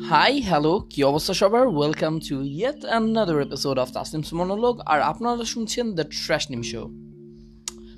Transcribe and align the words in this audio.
Hi 0.00 0.40
hello 0.40 0.86
কি 0.90 1.04
অবস্থা 1.04 1.34
সবার? 1.34 1.66
Welcome 1.66 2.20
to 2.28 2.42
yet 2.42 2.84
another 2.84 3.40
episode 3.40 3.78
of 3.78 3.92
Tasnim's 3.92 4.34
monologue 4.34 4.80
আর 4.86 5.00
আপনারা 5.00 5.44
শুনছেন 5.44 5.92
দ্য 5.92 6.04
ট্র্যাশ 6.04 6.50
নিম 6.50 6.62
শো 6.62 6.90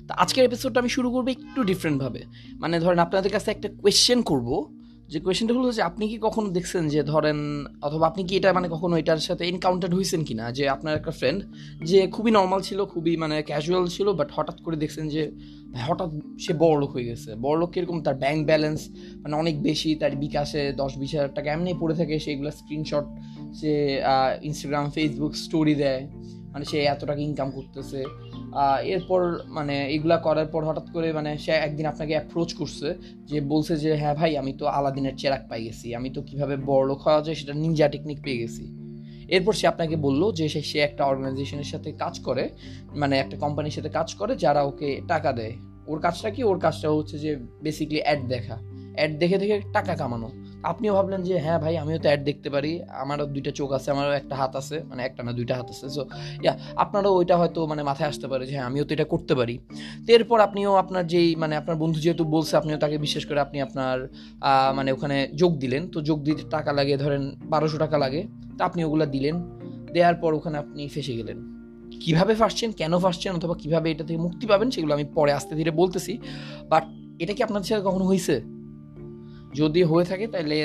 তা 0.07 0.13
আজকের 0.13 0.45
এপিসোডটা 0.45 0.79
আমি 0.79 0.89
শুরু 0.89 1.11
করব 1.11 1.27
একটু 1.27 1.63
ডিফারেন্টভাবে 1.63 2.23
মানে 2.53 2.79
ধরেন 2.79 2.99
আপনাদের 2.99 3.31
কাছে 3.31 3.51
একটা 3.51 3.69
কোয়েশ্চেন 3.69 4.21
করব 4.21 4.74
যে 5.11 5.19
কোয়েশ্চেনটা 5.19 5.53
হলো 5.53 5.69
যে 5.71 5.81
আপনি 5.81 6.03
কি 6.07 6.17
কখনো 6.21 6.47
দেখছেন 6.49 6.83
যে 6.93 6.99
ধরেন, 7.03 7.37
অথবা 7.81 8.07
আপনি 8.07 8.21
কি 8.27 8.33
এটা 8.37 8.49
মানে 8.53 8.67
কখনো 8.71 8.93
এটার 8.97 9.21
সাথে 9.27 9.43
এনকাউন্টার 9.45 9.91
হয়েছেন 9.95 10.21
কি 10.23 10.33
না 10.33 10.45
যে 10.51 10.63
আপনার 10.69 10.93
একটা 10.95 11.11
ফ্রেন্ড 11.11 11.39
যে 11.83 11.99
খুবই 12.07 12.31
নর্মাল 12.31 12.61
ছিল, 12.61 12.79
খুবই 12.85 13.13
মানে 13.17 13.35
ক্যাজুয়াল 13.41 13.85
ছিল 13.87 14.07
বাট 14.13 14.29
হঠাৎ 14.35 14.57
করে 14.61 14.77
দেখছেন 14.77 15.05
যে 15.09 15.31
হঠাৎ 15.87 16.09
সে 16.39 16.53
বড়লোক 16.53 16.89
হয়ে 16.91 17.05
গেছে। 17.05 17.29
বড়লোক 17.35 17.69
কীরকম? 17.71 17.97
তার 18.01 18.15
ব্যাংক 18.15 18.39
ব্যালেন্স 18.45 18.79
মানে 19.23 19.35
অনেক 19.35 19.55
বেশি, 19.61 19.89
তার 19.95 20.13
বিকাশে 20.15 20.61
দশ 20.81 20.91
বিশ 20.97 21.11
হাজার 21.15 21.31
টাকা 21.33 21.47
এমনি 21.51 21.71
পড়ে 21.79 21.95
থাকে 21.95 22.15
সেগুলো 22.19 22.49
স্ক্রিনশট 22.51 23.05
সে 23.59 23.73
ইনস্টাগ্রাম 24.41 24.85
ফেসবুক 24.89 25.33
স্টোরি 25.35 25.75
দেয়। 25.75 26.03
মানে 26.55 26.65
সে 26.65 26.77
এত 26.83 27.05
টাকা 27.05 27.21
ইনকাম 27.21 27.51
করতেছে 27.51 28.03
এরপর 28.83 29.21
মানে 29.47 29.75
এগুলা 29.93 30.17
করার 30.17 30.45
পর 30.45 30.65
হঠাৎ 30.65 30.87
করে 30.91 31.13
মানে 31.13 31.37
সে 31.37 31.51
একদিন 31.51 31.85
আপনাকে 31.85 32.13
অ্যাপ্রোচ 32.13 32.53
করছে 32.53 32.93
যে 33.25 33.41
বলছে 33.41 33.77
যে 33.77 33.95
হ্যাঁ 33.95 34.15
ভাই, 34.15 34.37
আমি 34.37 34.53
তো 34.53 34.65
আলাদিনের 34.65 35.15
চেরাক 35.17 35.43
পাই 35.49 35.63
গেছি। 35.63 35.95
আমি 35.95 36.09
তো 36.09 36.21
কীভাবে 36.21 36.55
বড়লোক 36.57 36.99
হওয়া 37.01 37.21
যায় 37.21 37.35
সেটা 37.35 37.53
নিনজা 37.53 37.87
টেকনিক 37.87 38.19
পেয়ে 38.23 38.37
গেছি। 38.37 38.63
এরপর 39.27 39.53
সে 39.53 39.67
আপনাকে 39.67 39.95
বলল 39.95 40.31
যে, 40.31 40.49
সে 40.49 40.61
সে 40.61 40.79
একটা 40.79 41.03
অর্গানাইজেশনের 41.05 41.63
সাথে 41.63 41.91
কাজ 41.91 42.19
করে 42.19 42.49
মানে 42.95 43.19
একটা 43.19 43.37
কোম্পানির 43.37 43.71
সাথে 43.71 43.89
কাজ 43.89 44.15
করে, 44.15 44.35
যারা 44.35 44.61
ওকে 44.61 45.01
টাকা 45.07 45.31
দেয়। 45.31 45.53
ওর 45.87 45.99
কাজটা 45.99 46.29
কি? 46.29 46.43
ওর 46.43 46.59
কাজটা 46.59 46.87
হচ্ছে 46.89 47.19
যে 47.19 47.31
বেসিকলি 47.63 48.01
অ্যাড 48.01 48.21
দেখা। 48.27 48.57
অ্যাড 48.95 49.11
দেখে 49.17 49.37
দেখে 49.37 49.61
টাকা 49.73 49.95
কামানো। 49.95 50.29
আপনিও 50.71 50.93
ভাবলেন 50.97 51.21
যে 51.29 51.35
হ্যাঁ 51.45 51.59
ভাই, 51.63 51.73
আমিও 51.83 51.97
তো 52.03 52.07
অ্যাড 52.09 52.21
দেখতে 52.29 52.49
পারি। 52.55 52.71
আমারও 53.03 53.25
দুইটা 53.35 53.51
চোখ 53.59 53.69
আছে, 53.77 53.87
আমারও 53.95 54.11
একটা 54.21 54.35
হাত 54.41 54.53
আছে 54.61 54.77
মানে 54.89 55.01
একটা 55.07 55.21
না 55.27 55.31
দুইটা 55.39 55.53
হাত 55.59 55.67
আছে। 55.73 55.85
সো 55.95 56.01
ইয়া 56.43 56.53
আপনারও 56.83 57.11
ওইটা 57.19 57.35
হয়তো 57.41 57.59
মানে 57.71 57.81
মাথায় 57.89 58.09
আসতে 58.11 58.27
পারে 58.31 58.43
যে 58.49 58.53
হ্যাঁ 58.57 58.67
আমিও 58.69 58.83
তো 58.87 58.91
এটা 58.97 59.05
করতে 59.13 59.33
পারি। 59.39 59.55
তো 60.05 60.09
এরপর 60.17 60.37
আপনিও 60.47 60.71
আপনার 60.83 61.03
যেই 61.13 61.29
মানে 61.41 61.53
আপনার 61.61 61.77
বন্ধু 61.83 61.99
যেহেতু 62.05 62.23
বলছে, 62.35 62.53
আপনিও 62.59 62.77
তাকে 62.83 62.97
বিশেষ 63.05 63.23
করে 63.29 63.39
আপনি 63.45 63.57
আপনার 63.67 63.97
মানে 64.77 64.89
ওখানে 64.95 65.17
যোগ 65.41 65.51
দিলেন। 65.63 65.83
তো 65.93 65.97
যোগ 66.09 66.17
দিতে 66.27 66.43
টাকা 66.55 66.71
লাগে, 66.77 66.93
ধরেন 67.03 67.23
বারোশো 67.53 67.77
টাকা 67.83 67.97
লাগে, 68.03 68.21
তা 68.57 68.61
আপনি 68.69 68.79
ওগুলো 68.87 69.05
দিলেন। 69.15 69.35
দেওয়ার 69.95 70.15
পর 70.21 70.31
ওখানে 70.39 70.55
আপনি 70.63 70.81
ফেসে 70.95 71.13
গেলেন। 71.19 71.37
কীভাবে 72.03 72.33
ফাঁসছেন, 72.41 72.69
কেন 72.79 72.93
ফাঁসছেন, 73.03 73.31
অথবা 73.35 73.55
কীভাবে 73.61 73.87
এটা 73.93 74.03
থেকে 74.07 74.19
মুক্তি 74.25 74.45
পাবেন, 74.51 74.67
সেগুলো 74.75 74.91
আমি 74.97 75.05
পরে 75.17 75.31
আস্তে 75.37 75.53
ধীরে 75.59 75.71
বলতেছি। 75.81 76.13
বাট 76.71 76.83
এটা 77.23 77.33
কি 77.37 77.41
আপনাদের 77.47 77.67
সাথে 77.69 77.83
কখনো 77.89 78.05
হয়েছে 78.11 78.35
যদি 79.59 79.81
হয়ে 79.91 80.05
থাকে 80.11 80.25
তাহলে 80.33 80.57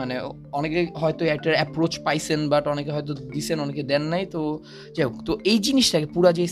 মানে 0.00 0.14
অনেকে 0.58 0.80
হয়তো 1.00 1.22
একটা 1.34 1.50
অ্যাপ্রোচ 1.58 1.92
পাইছেন 2.06 2.40
বাট 2.52 2.64
অনেকে 2.74 2.90
হয়তো 2.96 3.12
দিছেন, 3.34 3.58
অনেকে 3.64 3.82
দেন 3.90 4.02
নাই, 4.12 4.24
তো 4.34 4.40
যাই 4.94 5.04
হোক, 5.06 5.16
তো 5.28 5.32
এই 5.50 5.58
জিনিসটাকে 5.66 6.08
পুরা 6.14 6.30
যে 6.38 6.44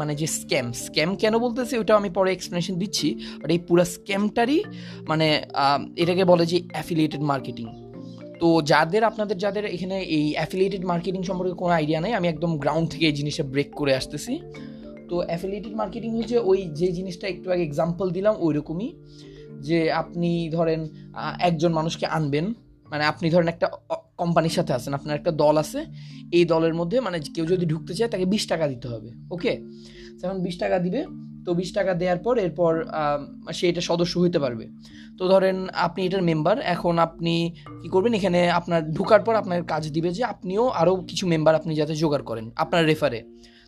মানে 0.00 0.12
যে 0.20 0.26
স্ক্যাম 0.38 0.66
স্ক্যাম 0.84 1.10
কেন 1.22 1.34
বলতেছে 1.44 1.74
ওটা 1.82 1.92
আমি 2.00 2.10
পরে 2.18 2.30
এক্সপ্লেনেশন 2.32 2.74
দিচ্ছি 2.82 3.08
বাট 3.40 3.50
এই 3.54 3.60
পুরো 3.68 3.84
স্ক্যামটারই 3.94 4.58
মানে 5.10 5.26
এটাকে 6.02 6.22
বলে 6.30 6.44
যে 6.52 6.58
অ্যাফিলিয়েটেড 6.74 7.22
মার্কেটিং 7.30 7.66
তো 8.40 8.48
যাদের, 8.70 9.02
আপনাদের 9.10 9.36
যাদের 9.44 9.64
এখানে 9.76 9.96
এই 10.16 10.26
অ্যাফিলিয়েটেড 10.38 10.82
মার্কেটিং 10.92 11.20
সম্পর্কে 11.28 11.54
কোনো 11.62 11.72
আইডিয়া 11.80 12.00
নেই, 12.04 12.12
আমি 12.18 12.26
একদম 12.32 12.52
গ্রাউন্ড 12.62 12.86
থেকে 12.92 13.04
এই 13.10 13.14
জিনিসটা 13.20 13.44
ব্রেক 13.52 13.70
করে 13.80 13.92
আসতেছি। 14.00 14.32
তো 15.08 15.14
অ্যাফিলিয়েটেড 15.28 15.74
মার্কেটিং 15.80 16.10
হচ্ছে 16.18 16.36
ওই 16.50 16.60
যে 16.80 16.88
জিনিসটা 16.98 17.26
একটু 17.34 17.46
আগে 17.54 17.64
এক্সাম্পল 17.68 18.06
দিলাম 18.16 18.34
ওই 18.44 18.52
রকমই 18.58 18.88
যে 19.68 19.78
আপনি 20.02 20.30
ধরেন 20.56 20.80
একজন 21.48 21.72
মানুষকে 21.78 22.06
আনবেন। 22.18 22.46
মানে 22.90 23.04
আপনি 23.12 23.26
ধরেন 23.34 23.48
একটা 23.54 23.66
কোম্পানির 24.20 24.54
সাথে 24.58 24.72
আছেন, 24.78 24.92
আপনার 24.98 25.14
একটা 25.20 25.32
দল 25.42 25.54
আছে। 25.64 25.80
এই 26.38 26.44
দলের 26.52 26.74
মধ্যে 26.74 26.96
মানে 27.06 27.18
কেউ 27.34 27.44
যদি 27.52 27.64
ঢুকতে 27.72 27.92
চায়, 27.98 28.10
তাকে 28.14 28.26
বিশ 28.34 28.42
টাকা 28.52 28.64
দিতে 28.72 28.86
হবে, 28.92 29.10
ওকে? 29.34 29.52
যেমন 30.20 30.36
বিশ 30.46 30.56
টাকা 30.62 30.76
দিবে, 30.84 31.00
তো 31.44 31.50
বিশ 31.60 31.70
টাকা 31.78 31.92
দেওয়ার 32.00 32.20
পর 32.26 32.34
এরপর 32.46 32.72
সে 33.58 33.64
এটা 33.70 33.82
সদস্য 33.90 34.14
হইতে 34.22 34.38
পারবে। 34.44 34.64
তো 35.18 35.22
ধরেন, 35.32 35.56
আপনি 35.86 36.00
এটার 36.06 36.22
মেম্বার 36.30 36.56
এখন 36.74 36.94
আপনি 37.06 37.34
কি 37.80 37.88
করবেন? 37.94 38.12
এখানে 38.18 38.40
আপনার 38.58 38.80
ঢুকার 38.96 39.20
পর 39.26 39.34
আপনার 39.42 39.60
কাজ 39.72 39.82
দিবে 39.96 40.10
যে 40.18 40.22
আপনিও 40.24 40.64
আরও 40.80 40.92
কিছু 41.10 41.24
মেম্বার 41.32 41.54
আপনি 41.60 41.72
যাতে 41.80 41.94
জোগাড় 42.02 42.24
করেন, 42.30 42.50
আপনার 42.62 42.82
রেফারে 42.90 43.20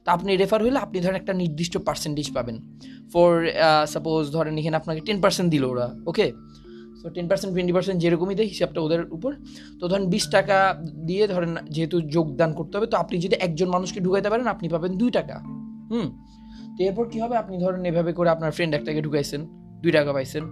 তা 0.08 0.12
আপনি 0.18 0.30
রেফার 0.42 0.60
হলে 0.64 0.80
আপনি 0.86 0.98
ধরেন 1.04 1.16
একটা 1.22 1.32
নির্দিষ্ট 1.42 1.74
পার্সেন্টেজ 1.88 2.28
পাবেন। 2.36 2.56
ফর 3.12 3.30
সাপোজ 3.94 4.22
ধরেন 4.36 4.54
এখানে 4.60 4.76
আপনাকে 4.80 5.00
টেন 5.06 5.18
পার্সেন্ট 5.24 5.48
দিল 5.54 5.64
ওরা 5.72 5.86
okay 6.10 6.26
so 7.00 7.06
ten 7.16 7.26
percent 7.30 7.50
twenty 7.54 7.74
percent 7.76 7.98
যেরকমই 8.02 8.36
দেয় 8.38 8.48
হিসাবটা 8.54 8.80
ওদের 8.86 9.00
উপর। 9.16 9.30
তো 9.80 9.84
ধরেন 9.90 10.06
বিশ 10.14 10.24
টাকা 10.36 10.56
দিয়ে 11.08 11.24
ধরেন 11.32 11.52
যেহেতু 11.74 11.96
যোগদান 12.14 12.50
করতে 12.58 12.74
হবে, 12.76 12.88
তো 12.92 12.96
আপনি 13.02 13.16
যদি 13.24 13.36
একজন 13.46 13.68
মানুষকে 13.74 13.98
ঢুকাইতে 14.06 14.28
পারেন, 14.32 14.46
আপনি 14.54 14.66
পাবেন 14.74 14.92
দুই 15.00 15.10
টাকা, 15.18 15.36
হুম? 15.90 16.06
তো 16.74 16.80
এরপর 16.88 17.04
কী 17.12 17.18
হবে? 17.22 17.34
আপনি 17.42 17.54
ধরেন 17.64 17.82
এভাবে 17.90 18.12
করে 18.18 18.28
আপনার 18.34 18.50
ফ্রেন্ড 18.56 18.72
একটাকে 18.78 19.00
ঢুকাইছেন, 19.06 19.40
দুই 19.82 19.92
টাকা 19.98 20.10
পাইছেন। 20.16 20.44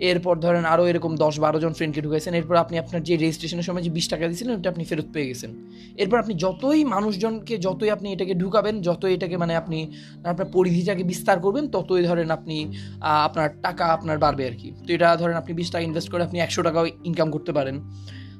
এরপর 0.00 0.34
ধরেন 0.36 0.64
আরও 0.64 0.86
এরকম 0.86 1.16
দশ 1.16 1.38
বারো 1.38 1.58
জন 1.60 1.72
ফ্রেন্ডকে 1.72 2.00
ঢুকেছেন 2.00 2.34
এরপর 2.34 2.56
আপনি 2.56 2.78
আপনার 2.78 3.02
যে 3.02 3.16
রেজিস্ট্রেশনের 3.16 3.64
সময় 3.64 3.82
যে 3.82 3.90
বিশ 3.90 4.08
টাকা 4.08 4.24
দিয়েছিলেন, 4.28 4.54
ওটা 4.58 4.70
আপনি 4.70 4.84
ফেরত 4.84 5.08
পেয়ে 5.12 5.26
গেছেন। 5.26 5.50
এরপর 5.96 6.18
আপনি 6.18 6.34
যতই 6.34 6.84
মানুষজনকে, 6.84 7.58
যতই 7.58 7.90
আপনি 7.90 8.12
এটাকে 8.12 8.34
ঢুকাবেন, 8.34 8.80
যতই 8.80 9.14
এটাকে 9.14 9.36
মানে 9.36 9.56
আপনি 9.56 9.78
আপনার 10.24 10.48
পরিধিটাকে 10.52 11.04
বিস্তার 11.04 11.40
করবেন, 11.40 11.68
ততই 11.68 12.02
ধরেন 12.02 12.30
আপনি 12.30 12.72
আপনার 13.00 13.48
টাকা 13.62 13.84
আপনার 13.86 14.18
বাড়বে 14.18 14.46
আর 14.46 14.52
কি। 14.52 14.72
তো 14.86 14.92
এটা 14.92 15.16
ধরেন 15.16 15.36
আপনি 15.36 15.54
বিশ 15.54 15.70
টাকা 15.70 15.84
ইনভেস্ট 15.84 16.10
করে 16.10 16.22
আপনি 16.22 16.40
একশো 16.40 16.62
টাকাও 16.62 16.86
ইনকাম 17.04 17.30
করতে 17.30 17.52
পারেন। 17.52 17.80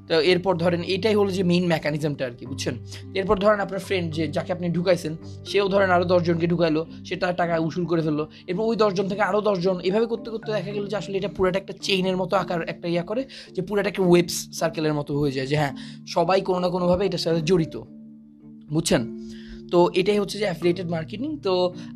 তো 0.08 0.14
এরপর 0.20 0.56
ধরেন 0.56 0.82
এটাই 0.82 1.14
হলো 1.14 1.30
যে 1.30 1.42
মেইন 1.42 1.66
মেকানিজমটা 1.66 2.24
আর 2.26 2.30
কি, 2.30 2.46
বুঝছেন? 2.46 2.74
এরপর 3.14 3.36
ধরেন 3.38 3.60
আপনার 3.60 3.80
ফ্রেন্ড 3.80 4.14
যে, 4.14 4.28
যাকে 4.28 4.52
আপনি 4.52 4.68
ঢুকাইছেন, 4.68 5.16
সেও 5.44 5.68
ধরেন 5.68 5.90
আরও 5.90 6.04
দশজনকে 6.04 6.46
ঢুকাইলো, 6.46 6.86
সে 7.04 7.16
তার 7.16 7.36
টাকা 7.36 7.58
উসুল 7.58 7.86
করে 7.86 8.02
ফেলল। 8.02 8.26
এরপর 8.46 8.64
ওই 8.64 8.76
দশজন 8.76 9.08
থেকে 9.08 9.22
আরও 9.22 9.40
দশজন, 9.40 9.80
এভাবে 9.80 10.06
করতে 10.06 10.30
করতে 10.30 10.52
দেখা 10.52 10.70
গেলো 10.70 10.86
যে 10.86 10.96
আসলে 10.96 11.18
এটা 11.18 11.28
পুরোটা 11.28 11.58
একটা 11.58 11.74
চেইনের 11.82 12.16
মতো 12.16 12.36
আকার, 12.36 12.60
একটা 12.68 12.88
ইয়া 12.88 13.02
করে 13.02 13.24
যে 13.52 13.62
পুরোটা 13.62 13.88
একটা 13.88 14.02
ওয়েবস 14.02 14.36
সার্কেলের 14.58 14.94
মতো 14.94 15.18
হয়ে 15.18 15.32
যায় 15.32 15.46
যে 15.46 15.56
হ্যাঁ 15.56 15.74
সবাই 16.06 16.40
কোনো 16.40 16.60
না 16.60 16.68
কোনোভাবে 16.68 17.06
এটার 17.06 17.18
সাথে 17.18 17.40
জড়িত, 17.40 17.74
বুঝছেন? 18.70 19.02
তো 19.72 19.78
এটাই 20.00 20.18
হচ্ছে 20.22 20.36
যে 20.42 20.46
অ্যাফিলিয়েটেড 20.50 20.88
মার্কেটিং 20.94 21.30
তো 21.46 21.54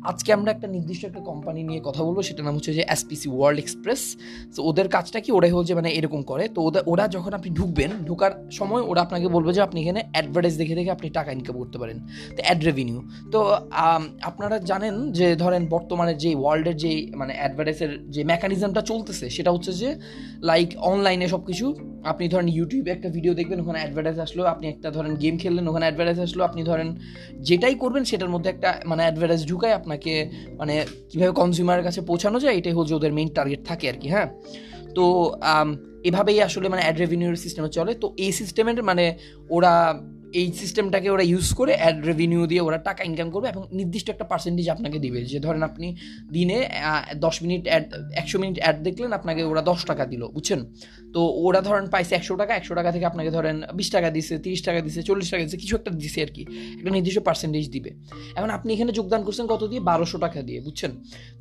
আজকে 0.09 0.29
আমরা 0.37 0.49
একটা 0.55 0.67
নির্দিষ্ট 0.75 1.01
একটা 1.09 1.21
কোম্পানি 1.29 1.59
নিয়ে 1.69 1.81
কথা 1.87 2.01
বলব, 2.05 2.17
সেটার 2.27 2.45
নাম 2.47 2.55
হচ্ছে 2.57 2.71
যে 2.77 2.83
এসপিসি 2.95 3.27
ওয়ার্ল্ড 3.35 3.59
এক্সপ্রেস 3.63 4.01
তো 4.55 4.59
ওদের 4.69 4.87
কাজটা 4.95 5.19
কি? 5.23 5.29
ওরাই 5.37 5.51
হচ্ছে 5.57 5.73
মানে 5.79 5.89
এরকম 5.99 6.21
করে। 6.31 6.43
তো 6.55 6.59
ওদের 6.67 6.83
ওরা 6.91 7.05
যখন 7.15 7.31
আপনি 7.39 7.49
ঢুকবেন, 7.59 7.91
ঢুকার 8.07 8.33
সময় 8.59 8.83
ওরা 8.89 9.01
আপনাকে 9.05 9.27
বলবে 9.35 9.51
যে 9.57 9.61
আপনি 9.67 9.77
এখানে 9.83 10.01
অ্যাডভার্টাইজ 10.15 10.55
দেখে 10.61 10.75
দেখে 10.79 10.91
আপনি 10.97 11.07
টাকা 11.17 11.29
ইনকাম 11.37 11.55
করতে 11.61 11.77
পারেন। 11.81 11.97
তো 12.35 12.39
অ্যাড 12.45 12.59
রেভিনিউ 12.67 12.99
তো 13.33 13.39
আপনারা 14.29 14.57
জানেন 14.71 14.95
যে 15.17 15.27
ধরেন 15.43 15.63
বর্তমানে 15.75 16.13
যে 16.23 16.31
ওয়ার্ল্ডের 16.41 16.75
যে 16.83 16.91
মানে 17.19 17.33
অ্যাডভার্টাইজের 17.39 17.91
যে 18.15 18.21
মেকানিজমটা 18.31 18.81
চলতেছে, 18.91 19.25
সেটা 19.35 19.49
হচ্ছে 19.55 19.71
যে 19.81 19.89
লাইক 20.49 20.69
অনলাইনে 20.91 21.25
সব 21.33 21.41
কিছু 21.49 21.65
আপনি 22.11 22.25
ধরেন 22.33 22.47
ইউটিউবে 22.57 22.89
একটা 22.95 23.09
ভিডিও 23.15 23.33
দেখবেন, 23.39 23.57
ওখানে 23.63 23.79
অ্যাডভার্টাইজ 23.81 24.17
আসলো, 24.25 24.41
আপনি 24.53 24.65
একটা 24.73 24.89
ধরেন 24.97 25.13
গেম 25.23 25.35
খেললেন, 25.41 25.65
ওখানে 25.71 25.85
অ্যাডভার্টাইজ 25.87 26.19
আসলো, 26.27 26.41
আপনি 26.49 26.61
ধরেন 26.71 26.89
যেটাই 27.61 27.77
করবেন, 27.83 28.03
সেটার 28.11 28.31
মধ্যে 28.33 28.49
একটা 28.55 28.69
মানে 28.89 29.01
অ্যাডভার্টাইজ 29.05 29.41
ঢুকায় 29.51 29.75
আপনাকে 29.79 30.13
মানে 30.59 30.75
কীভাবে 31.09 31.33
কনজিউমারের 31.41 31.83
কাছে 31.87 31.99
পৌঁছানো 32.09 32.37
যায়, 32.43 32.55
এটাই 32.59 32.75
হচ্ছে 32.77 32.93
ওদের 32.99 33.11
মেইন 33.17 33.29
টার্গেট 33.37 33.61
থাকে 33.69 33.85
আর 33.91 33.97
কি 34.01 34.07
হ্যাঁ? 34.13 34.27
তো 34.97 35.03
এভাবেই 36.09 36.39
আসলে 36.47 36.67
মানে 36.73 36.81
অ্যাড 36.85 36.97
রেভিনিউর 37.03 37.41
সিস্টেমে 37.45 37.69
চলে। 37.77 37.91
তো 38.01 38.07
এই 38.25 38.31
সিস্টেমের 38.39 38.77
মানে 38.89 39.05
ওরা 39.55 39.73
এই 40.39 40.47
সিস্টেমটাকে 40.61 41.07
ওরা 41.15 41.23
ইউজ 41.31 41.47
করে 41.59 41.73
অ্যাড 41.81 41.97
রেভিনিউ 42.09 42.41
দিয়ে 42.51 42.61
ওরা 42.67 42.79
টাকা 42.89 43.01
ইনকাম 43.09 43.29
করবে 43.33 43.47
এবং 43.53 43.63
নির্দিষ্ট 43.79 44.07
একটা 44.13 44.25
পার্সেন্টেজ 44.31 44.67
আপনাকে 44.75 44.97
দিবে। 45.05 45.19
যে 45.31 45.39
ধরেন 45.45 45.63
আপনি 45.69 45.87
দিনে 46.35 46.57
দশ 47.25 47.35
মিনিট 47.43 47.63
অ্যাড 47.69 47.85
একশো 48.21 48.37
মিনিট 48.41 48.57
অ্যাড 48.63 48.77
দেখলেন, 48.87 49.11
আপনাকে 49.19 49.41
ওরা 49.51 49.61
দশ 49.71 49.79
টাকা 49.89 50.03
দিল, 50.11 50.21
বুঝছেন? 50.35 50.59
তো 51.13 51.21
ওরা 51.45 51.61
ধরেন 51.67 51.85
পাইছে 51.93 52.13
একশো 52.19 52.33
টাকা 52.41 52.51
একশো 52.59 52.73
টাকা 52.79 52.89
থেকে 52.95 53.05
আপনাকে 53.11 53.29
ধরেন 53.37 53.57
বিশ 53.79 53.87
টাকা 53.95 54.09
দিছে, 54.15 54.33
তিরিশ 54.43 54.61
টাকা 54.67 54.79
দিছে, 54.85 54.99
চল্লিশ 55.09 55.27
টাকা 55.31 55.43
দিছে, 55.45 55.57
কিছু 55.63 55.73
একটা 55.79 55.91
দিছে 56.01 56.19
আর 56.25 56.31
কি। 56.35 56.43
একটা 56.79 56.91
নির্দিষ্ট 56.97 57.19
পার্সেন্টেজ 57.27 57.65
দিবে। 57.75 57.91
এখন 58.37 58.49
আপনি 58.57 58.69
এখানে 58.75 58.91
যোগদান 58.99 59.21
করছেন 59.27 59.45
কত 59.53 59.61
দিয়ে? 59.71 59.81
বারোশো 59.89 60.17
টাকা 60.25 60.39
দিয়ে, 60.47 60.59
বুঝছেন? 60.65 60.91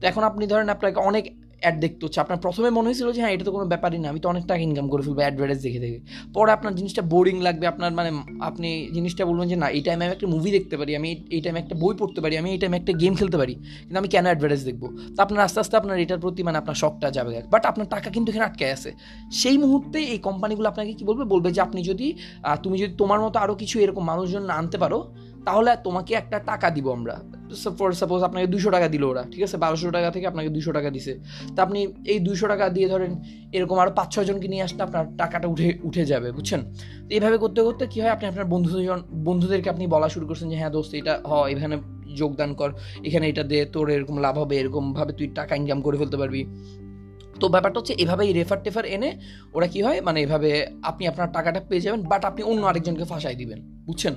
তো 0.01 0.05
এখন 0.11 0.23
আপনি 0.31 0.45
ধরেন 0.53 0.69
আপনাকে 0.75 0.99
অনেক 1.11 1.25
অ্যাড 1.63 1.77
দেখতে 1.85 2.03
হচ্ছে। 2.07 2.19
আপনার 2.25 2.39
প্রথমে 2.45 2.69
মনে 2.79 2.87
হয়েছিল 2.89 3.09
যে 3.17 3.21
হ্যাঁ 3.23 3.33
এটা 3.37 3.45
তো 3.49 3.53
কোনো 3.57 3.67
ব্যাপারই 3.73 3.99
না, 4.03 4.07
আমি 4.13 4.21
তো 4.25 4.29
অনেক 4.33 4.45
টাকা 4.51 4.61
ইনকাম 4.69 4.87
করে 4.93 5.03
ফেলব 5.07 5.19
অ্যাডভার্টাইজ 5.25 5.61
দেখে 5.67 5.81
দেখে। 5.85 5.99
পরে 6.37 6.51
আপনার 6.57 6.73
জিনিসটা 6.79 7.03
বোরিং 7.13 7.37
লাগবে, 7.47 7.65
আপনার 7.73 7.91
মানে 7.99 8.11
আপনি 8.49 8.69
জিনিসটা 8.97 9.23
বলবেন 9.31 9.47
যে, 9.53 9.57
না, 9.63 9.69
এই 9.77 9.83
টাইমে 9.87 10.03
আমি 10.07 10.15
একটা 10.17 10.29
মুভি 10.35 10.51
দেখতে 10.57 10.75
পারি, 10.81 10.93
আমি 11.01 11.09
এই 11.37 11.41
টাইমে 11.45 11.59
একটা 11.65 11.75
বই 11.83 11.95
পড়তে 12.01 12.21
পারি, 12.25 12.35
আমি 12.41 12.49
এই 12.55 12.59
টাইমে 12.63 12.77
একটা 12.81 12.93
গেম 13.03 13.13
খেলতে 13.21 13.37
পারি, 13.43 13.55
কিন্তু 13.85 13.99
আমি 14.03 14.09
কেন 14.15 14.25
অ্যাডভার্টাইজ 14.31 14.63
দেখব? 14.69 14.83
তো 15.15 15.19
আপনার 15.25 15.41
আস্তে 15.47 15.59
আস্তে 15.63 15.75
আপনার 15.81 15.97
এটার 16.05 16.21
প্রতি 16.25 16.41
মানে 16.49 16.57
আপনার 16.63 16.77
শখটা 16.83 17.09
যাবে। 17.17 17.33
বাট 17.53 17.63
আপনার 17.71 17.87
টাকা 17.95 18.09
কিন্তু 18.15 18.29
এখানে 18.33 18.47
আটকে 18.51 18.65
আছে। 18.77 18.91
সেই 19.41 19.57
মুহূর্তে 19.65 19.99
এই 20.15 20.21
কোম্পানিগুলো 20.29 20.67
আপনাকে 20.73 20.93
কি 20.99 21.05
বলবে? 21.11 21.25
বলবে 21.33 21.49
যে, 21.57 21.61
আপনি 21.67 21.81
যদি 21.91 22.07
তুমি 22.65 22.77
যদি 22.83 22.93
তোমার 23.03 23.21
মতো 23.25 23.37
আরও 23.45 23.55
কিছু 23.63 23.77
এরকম 23.85 24.05
মানুষজন 24.11 24.43
আনতে 24.61 24.77
পারো, 24.83 24.99
তাহলে 25.47 25.71
তোমাকে 25.87 26.13
একটা 26.23 26.39
টাকা 26.51 26.67
দিব 26.77 26.87
আমরা। 26.99 27.17
ফর 27.79 27.91
সাপোজ 28.01 28.21
আপনাকে 28.29 28.47
দুশো 28.55 28.69
টাকা 28.77 28.89
দিল 28.95 29.03
ওরা, 29.13 29.23
ঠিক 29.33 29.43
আছে? 29.47 29.57
বারোশো 29.65 29.91
টাকা 29.97 30.09
থেকে 30.15 30.27
আপনাকে 30.33 30.51
দুশো 30.57 30.71
টাকা 30.77 30.89
দিছে। 30.97 31.13
তা 31.55 31.59
আপনি 31.67 31.81
এই 32.13 32.19
দুশো 32.27 32.47
টাকা 32.53 32.65
দিয়ে 32.77 32.89
ধরেন 32.93 33.13
এরকম 33.57 33.77
আরও 33.83 33.93
পাঁচ 33.99 34.09
ছয়জনকে 34.15 34.49
নিয়ে 34.53 34.63
আসলে 34.67 34.83
আপনার 34.89 35.05
টাকাটা 35.21 35.47
উঠে 35.53 35.69
উঠে 35.89 36.03
যাবে, 36.13 36.29
বুঝছেন? 36.37 36.61
তো 37.07 37.11
এইভাবে 37.17 37.37
করতে 37.45 37.61
করতে 37.67 37.85
কী 37.93 37.99
হয়? 38.03 38.13
আপনি 38.17 38.27
আপনার 38.33 38.47
বন্ধুজন 38.55 39.01
বন্ধুদেরকে 39.29 39.69
আপনি 39.75 39.85
বলা 39.95 40.09
শুরু 40.15 40.25
করছেন 40.29 40.49
যে 40.53 40.57
হ্যাঁ 40.61 40.73
দোস্ত, 40.77 40.93
এটা 41.01 41.15
হ, 41.31 41.33
এখানে 41.53 41.77
যোগদান 42.21 42.51
কর, 42.55 42.71
এখানে 43.09 43.25
এটা 43.29 43.45
দে, 43.51 43.59
তোর 43.75 43.87
এরকম 43.97 44.17
লাভ 44.25 44.35
হবে, 44.43 44.55
এরকমভাবে 44.63 45.13
তুই 45.19 45.27
টাকা 45.39 45.53
ইনকাম 45.61 45.79
করে 45.87 45.97
ফেলতে 46.01 46.17
পারবি। 46.17 46.43
তো 47.41 47.49
ব্যাপারটা 47.49 47.79
হচ্ছে 47.81 47.95
এভাবেই 48.03 48.31
রেফার 48.39 48.59
টেফার 48.65 48.85
এনে 48.95 49.11
ওরা 49.57 49.67
কি 49.67 49.81
হয়? 49.83 49.99
মানে 50.07 50.19
এভাবে 50.27 50.51
আপনি 50.83 51.05
আপনার 51.13 51.29
টাকাটা 51.37 51.61
পেয়ে 51.69 51.81
যাবেন 51.81 52.01
বাট 52.03 52.23
আপনি 52.25 52.43
অন্য 52.51 52.63
আরেকজনকে 52.67 53.05
ফাঁসাই 53.05 53.37
দিবেন, 53.43 53.59
বুঝছেন? 53.87 54.15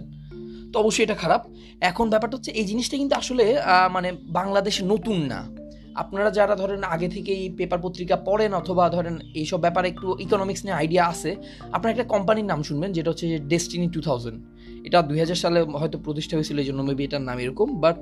তো 0.73 0.77
অবশ্যই 0.83 1.05
এটা 1.07 1.17
খারাপ। 1.23 1.41
এখন 1.89 2.05
ব্যাপারটা 2.13 2.35
হচ্ছে 2.37 2.51
এই 2.59 2.65
জিনিসটা 2.71 2.95
কিন্তু 3.01 3.15
আসলে 3.21 3.45
মানে 3.95 4.09
বাংলাদেশে 4.39 4.81
নতুন 4.93 5.17
না। 5.31 5.41
আপনারা 6.03 6.29
যারা 6.37 6.55
ধরেন 6.61 6.81
আগে 6.95 7.07
থেকেই 7.15 7.43
পেপার 7.57 7.79
পত্রিকা 7.85 8.15
পড়েন 8.27 8.51
অথবা 8.61 8.83
ধরেন 8.95 9.15
এইসব 9.41 9.59
ব্যাপারে 9.65 9.87
একটু 9.93 10.07
ইকোনমিক্স 10.25 10.61
নিয়ে 10.65 10.77
আইডিয়া 10.81 11.03
আছে, 11.13 11.31
আপনারা 11.75 11.91
একটা 11.93 12.07
কোম্পানির 12.13 12.47
নাম 12.51 12.59
শুনবেন, 12.69 12.89
যেটা 12.97 13.09
হচ্ছে 13.11 13.27
ডেস্টিনি 13.51 13.87
টু 13.95 13.99
থাউজেন্ড 14.07 14.37
এটা 14.87 14.97
দুই 15.09 15.17
হাজার 15.23 15.39
সালে 15.43 15.59
হয়তো 15.81 15.97
প্রতিষ্ঠা 16.05 16.35
হয়েছিল, 16.37 16.57
এই 16.63 16.67
জন্য 16.69 16.79
মেবি 16.87 17.03
এটার 17.07 17.23
নাম 17.29 17.37
এরকম 17.43 17.67
বাট 17.83 17.97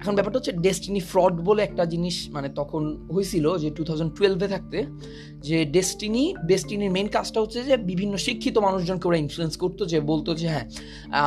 এখন 0.00 0.14
ব্যাপারটা 0.16 0.36
হচ্ছে 0.38 0.54
ডেস্টিনি 0.66 1.00
ফ্রড 1.10 1.34
বলে 1.48 1.60
একটা 1.68 1.84
জিনিস 1.92 2.16
মানে 2.36 2.48
তখন 2.60 2.82
হয়েছিল 3.14 3.46
যে 3.62 3.68
টু 3.76 3.82
থাউজেন্ড 3.88 4.10
টুয়েলভে 4.16 4.48
থাকতে, 4.54 4.78
যে 5.48 5.58
ডেস্টিনি 5.76 6.24
ডেস্টিনির 6.50 6.92
মেন 6.96 7.08
কাজটা 7.16 7.38
হচ্ছে 7.42 7.58
যে 7.68 7.74
বিভিন্ন 7.90 8.14
শিক্ষিত 8.26 8.56
মানুষজনকে 8.66 9.06
ওরা 9.08 9.18
ইনফ্লুয়েন্স 9.24 9.54
করতো, 9.62 9.82
যে 9.92 9.98
বলতো 10.10 10.30
যে 10.40 10.46
হ্যাঁ 10.54 10.66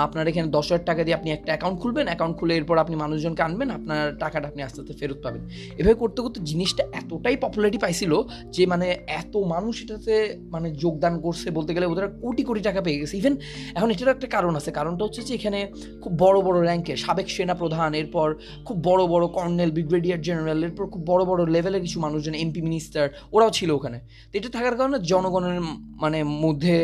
আপনার 0.05 0.25
এখানে 0.31 0.47
দশ 0.57 0.65
হাজার 0.69 0.85
টাকা 0.89 1.01
দিয়ে 1.05 1.15
আপনি 1.19 1.29
একটা 1.37 1.49
অ্যাকাউন্ট 1.53 1.77
খুলবেন 1.81 2.05
অ্যাকাউন্ট 2.11 2.35
খুলে 2.39 2.53
এরপর 2.59 2.75
আপনি 2.83 2.95
মানুষজনকে 3.03 3.41
আনবেন, 3.47 3.69
আপনার 3.77 4.03
টাকাটা 4.23 4.45
আপনি 4.51 4.61
আস্তে 4.67 4.79
আস্তে 4.81 4.93
ফেরত 4.99 5.19
পাবেন। 5.25 5.41
এভাবে 5.79 5.97
করতে 6.03 6.19
করতে 6.23 6.39
জিনিসটা 6.51 6.83
এতটাই 6.99 7.37
পপুলারিটি 7.45 7.79
পাইছিল 7.85 8.11
যে 8.55 8.63
মানে 8.71 8.87
এত 9.21 9.33
মানুষ 9.53 9.75
এটাতে 9.83 10.15
মানে 10.53 10.67
যোগদান 10.83 11.13
করছে 11.25 11.47
বলতে 11.57 11.71
গেলে 11.75 11.85
ওদের 11.91 12.05
কোটি 12.23 12.43
কোটি 12.47 12.61
টাকা 12.67 12.79
পেয়ে 12.85 12.99
গেছে। 13.01 13.15
ইভেন 13.21 13.33
এখন 13.77 13.89
এটার 13.93 14.13
একটা 14.15 14.27
কারণ 14.35 14.53
আছে 14.59 14.71
কারণটা 14.99 15.05
হচ্ছে 15.07 15.21
যে 15.27 15.33
এখানে 15.39 15.59
খুব 16.03 16.11
বড় 16.23 16.37
বড় 16.47 16.57
র্যাঙ্কের 16.67 16.97
সাবেক 17.05 17.27
সেনা 17.35 17.55
প্রধান 17.61 17.89
এরপর 18.01 18.27
খুব 18.67 18.77
বড় 18.89 19.01
বড় 19.13 19.25
কর্নেল, 19.37 19.69
ব্রিগেডিয়ার 19.77 20.19
জেনারেল, 20.27 20.59
এরপর 20.67 20.85
খুব 20.93 21.01
বড় 21.11 21.21
বড় 21.29 21.41
লেভেলের 21.55 21.81
কিছু 21.85 21.97
মানুষজন 22.05 22.35
এমপি 22.43 22.61
মিনিস্টার 22.67 23.05
ওরাও 23.35 23.51
ছিল 23.57 23.69
ওখানে। 23.77 23.97
তো 24.29 24.33
এটা 24.39 24.49
থাকার 24.57 24.75
কারণে 24.79 24.97
জনগণের 25.11 25.59
মানে 26.03 26.19
মধ্যে 26.45 26.75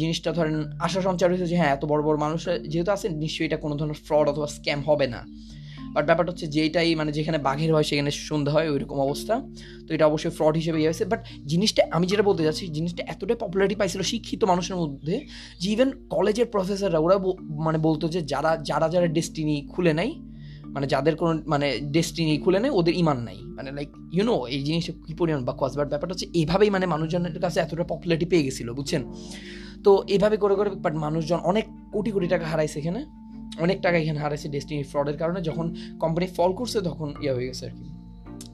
জিনিসটা 0.00 0.30
ধরেন 0.38 0.56
আশা 0.86 1.00
সঞ্চার 1.06 1.28
হয়েছে 1.30 1.46
যে 1.52 1.56
হ্যাঁ 1.60 1.72
এত 1.76 1.82
বড় 1.92 2.02
বড় 2.08 2.16
মানুষ 2.24 2.40
যেহেতু 2.72 2.90
আছে 2.96 3.06
নিশ্চয়ই 3.24 3.46
এটা 3.48 3.58
কোনো 3.64 3.74
ধরনের 3.78 3.98
ফ্রড 4.06 4.26
অথবা 4.32 4.48
স্ক্যাম 4.56 4.80
হবে 4.88 5.06
না। 5.14 5.20
বাট 5.94 6.04
ব্যাপারটা 6.08 6.30
হচ্ছে 6.32 6.46
যেটাই 6.56 6.90
মানে 7.00 7.10
যেখানে 7.18 7.38
বাঘের 7.48 7.70
হয় 7.74 7.86
সেখানে 7.90 8.10
সন্ধ্যা 8.28 8.52
হয়, 8.56 8.68
ওইরকম 8.74 8.98
অবস্থা। 9.06 9.34
তো 9.86 9.90
এটা 9.96 10.04
অবশ্যই 10.10 10.32
ফ্রড 10.38 10.54
হিসেবে 10.60 10.78
ইয়ে 10.80 10.88
হয়েছে। 10.90 11.04
বাট 11.12 11.20
জিনিসটা, 11.50 11.82
আমি 11.96 12.06
যেটা 12.10 12.24
বলতে 12.28 12.42
যাচ্ছি 12.46 12.64
জিনিসটা 12.76 13.02
এতটাই 13.12 13.38
পপুলারিটি 13.44 13.76
পাইছিল 13.80 14.00
শিক্ষিত 14.12 14.42
মানুষের 14.52 14.76
মধ্যে 14.80 15.14
যে 15.62 15.68
ইভেন 15.74 15.90
কলেজের 16.14 16.46
প্রফেসররা 16.54 16.98
ওরা 17.06 17.16
মানে 17.66 17.78
বলতো 17.86 18.04
যে 18.14 18.20
যারা 18.32 18.50
যারা 18.70 18.86
যারা 18.94 19.06
ডেস্টিনি 19.16 19.56
খুলে 19.72 19.92
নেয় 20.00 20.12
মানে 20.74 20.86
যাদের 20.92 21.14
কোনো 21.20 21.32
মানে 21.52 21.66
ডেস্টিনি 21.96 22.34
খুলে 22.44 22.58
নেয় 22.62 22.72
ওদের 22.78 22.94
ইমান 23.02 23.18
নাই। 23.28 23.38
মানে 23.56 23.68
লাইক 23.76 23.90
ইউনো 24.16 24.36
এই 24.54 24.60
জিনিসটা 24.68 24.92
কী 25.06 25.12
পরিমাণ 25.20 25.42
বা 25.48 25.52
কসবার 25.60 25.88
ব্যাপারটা 25.92 26.12
হচ্ছে 26.14 26.28
এইভাবেই 26.40 26.70
মানে 26.74 26.86
মানুষজনের 26.94 27.40
কাছে 27.44 27.58
এতটা 27.64 27.84
পপুলারিটি 27.92 28.26
পেয়ে 28.32 28.44
গেছিল, 28.46 28.68
বুঝছেন? 28.78 29.02
তো 29.84 29.90
এইভাবে 30.14 30.36
করে 30.42 30.54
করে 30.58 30.68
বাট 30.84 30.94
মানুষজন 31.04 31.40
অনেক 31.50 31.64
কোটি 31.94 32.10
কোটি 32.14 32.26
টাকা 32.34 32.46
হারাইছে 32.52 32.76
এখানে। 32.82 33.00
অনেক 33.64 33.80
টাকা 33.80 33.98
এখানে 33.98 34.18
হারাইছে 34.18 34.48
ডেস্টিনি 34.48 34.82
ফ্রডের 34.82 35.16
কারণে 35.16 35.40
যখন 35.40 35.74
কোম্পানি 36.00 36.26
ফল 36.26 36.52
করছে 36.52 36.80
তখন 36.80 37.14
ইয়ে 37.20 37.32
হয়ে 37.32 37.46
গেছে 37.46 37.66
আর 37.66 37.72
কি। 37.78 37.84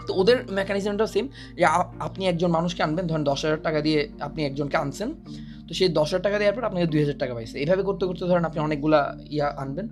তো 0.07 0.15
ওদের 0.21 0.37
মেকানিজমটাও 0.51 1.07
সেম 1.07 1.29
যে 1.57 1.65
আপনি 1.99 2.27
একজন 2.27 2.51
মানুষকে 2.51 2.83
আনবেন, 2.83 3.07
ধরেন 3.07 3.25
দশ 3.25 3.45
হাজার 3.45 3.63
টাকা 3.63 3.81
দিয়ে 3.81 4.09
আপনি 4.21 4.45
একজনকে 4.45 4.77
আনছেন, 4.77 5.09
তো 5.69 5.75
সেই 5.75 5.89
দশ 5.89 6.09
হাজার 6.11 6.23
টাকা 6.23 6.39
দেওয়ার 6.39 6.55
পর 6.57 6.65
আপনাকে 6.65 6.87
দুই 6.87 7.01
হাজার 7.01 7.19
টাকা 7.19 7.35
পাইছে। 7.35 7.59
এভাবে 7.59 7.83
করতে 7.83 8.07
করতে 8.07 8.25
ধরেন 8.25 8.45
আপনি 8.45 8.61
অনেকগুলা 8.61 9.19
ইয়া 9.31 9.49
আনবেন। 9.63 9.89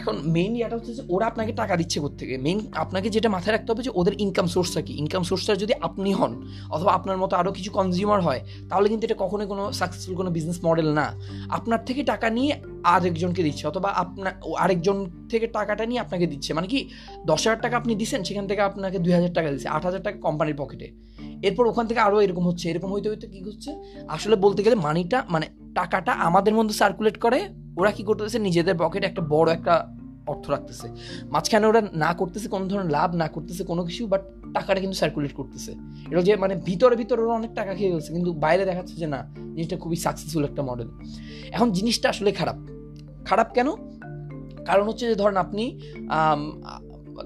এখন 0.00 0.14
মেইন 0.36 0.52
ইয়াটা 0.56 0.76
হচ্ছে 0.76 0.92
যে 0.94 1.02
ওরা 1.14 1.26
আপনাকে 1.26 1.52
টাকা 1.52 1.74
দিচ্ছে 1.76 1.98
থেকে 2.18 2.34
মেইন 2.38 2.58
আপনাকে 2.74 3.08
যেটা 3.10 3.28
মাথায় 3.28 3.52
রাখতে 3.56 3.72
হবে 3.72 3.82
যে 3.82 3.92
ওদের 3.94 4.14
ইনকাম 4.24 4.46
সোর্সটা 4.46 4.80
কি? 4.86 4.92
ইনকাম 5.02 5.22
সোর্সটা 5.22 5.52
যদি 5.54 5.74
আপনি 5.80 6.10
হন, 6.14 6.32
অথবা 6.70 6.90
আপনার 6.92 7.18
মতো 7.18 7.36
আরও 7.36 7.52
কিছু 7.52 7.70
কনজিউমার 7.70 8.20
হয়, 8.20 8.40
তাহলে 8.68 8.86
কিন্তু 8.88 9.04
এটা 9.06 9.16
কখনোই 9.18 9.46
কোনো 9.46 9.72
সাকসেসফুল 9.72 10.14
কোনো 10.16 10.30
বিজনেস 10.30 10.58
মডেল 10.64 10.88
না। 10.94 11.06
আপনার 11.50 11.80
থেকে 11.84 12.02
টাকা 12.02 12.30
নিয়ে 12.30 12.52
আরেকজনকে 12.84 13.42
দিচ্ছে, 13.42 13.64
অথবা 13.66 13.88
আপনার 14.02 14.32
আরেকজন 14.58 14.96
থেকে 15.30 15.46
টাকাটা 15.46 15.86
নিয়ে 15.86 16.00
আপনাকে 16.00 16.26
দিচ্ছে। 16.26 16.54
মানে 16.54 16.66
কি, 16.66 16.88
দশ 17.26 17.40
হাজার 17.46 17.60
টাকা 17.60 17.74
আপনি 17.76 17.92
দিচ্ছেন 17.94 18.20
সেখান 18.24 18.44
থেকে 18.46 18.62
আপনাকে 18.70 18.98
দুই 18.98 19.12
হাজার 19.12 19.32
টাকা 19.32 19.48
দিচ্ছে, 19.50 19.68
আট 19.68 19.82
হাজার 19.84 20.02
টাকা 20.02 20.18
কোম্পানির 20.18 20.56
পকেটে 20.56 20.86
এরপর 21.42 21.66
ওখান 21.66 21.86
থেকে 21.86 22.00
আরও 22.00 22.20
এরকম 22.20 22.46
হচ্ছে, 22.48 22.70
এরকম 22.70 22.92
হইতে 22.92 23.08
হইতে 23.08 23.26
কী 23.26 23.44
হচ্ছে? 23.44 23.70
আসলে 24.08 24.36
বলতে 24.36 24.62
গেলে 24.62 24.76
মানিটা 24.76 25.24
মানে 25.28 25.46
টাকাটা 25.74 26.12
আমাদের 26.12 26.54
মধ্যে 26.54 26.74
সার্কুলেট 26.74 27.16
করে, 27.18 27.48
ওরা 27.76 27.90
কি 27.90 28.02
করতেছে? 28.02 28.38
নিজেদের 28.38 28.74
পকেটে 28.78 29.06
একটা 29.06 29.22
বড় 29.28 29.52
একটা 29.52 29.88
অর্থ 30.26 30.50
রাখতেছে। 30.50 30.88
মাঝখানে 31.30 31.66
ওরা 31.66 31.82
না 31.94 32.14
করতেছে 32.14 32.48
কোনো 32.48 32.66
ধরনের 32.66 32.90
লাভ, 32.90 33.14
না 33.14 33.28
করতেছে 33.28 33.64
কোনো 33.64 33.84
কিছু 33.84 34.06
বাট 34.06 34.20
টাকাটা 34.54 34.80
কিন্তু 34.80 34.96
সার্কুলেট 34.98 35.32
করতেছে। 35.32 35.74
এটা 36.10 36.22
যে 36.22 36.36
মানে 36.36 36.54
ভিতরে 36.54 36.96
ভিতরে 36.96 37.22
ওরা 37.22 37.34
অনেক 37.34 37.54
টাকা 37.54 37.74
খেয়ে 37.74 37.92
গেছে 37.92 38.12
কিন্তু 38.12 38.32
বাইরে 38.32 38.64
দেখাচ্ছে 38.64 38.94
যে 38.96 39.06
না, 39.06 39.34
জিনিসটা 39.36 39.76
খুবই 39.76 39.96
সাকসেসফুল 39.96 40.44
একটা 40.44 40.62
মডেল 40.62 40.88
এখন 41.52 41.72
জিনিসটা 41.72 42.08
আসলে 42.08 42.32
খারাপ। 42.32 42.56
খারাপ 43.24 43.52
কেন? 43.52 43.68
কারণ 44.64 44.88
হচ্ছে 44.88 45.08
যে 45.08 45.14
ধরেন 45.14 45.36
আপনি 45.36 45.64